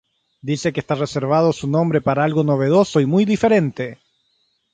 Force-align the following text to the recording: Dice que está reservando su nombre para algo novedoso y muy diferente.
Dice 0.49 0.73
que 0.73 0.79
está 0.79 0.95
reservando 0.95 1.53
su 1.53 1.67
nombre 1.67 2.01
para 2.01 2.23
algo 2.23 2.43
novedoso 2.43 2.99
y 3.01 3.05
muy 3.05 3.23
diferente. 3.23 3.99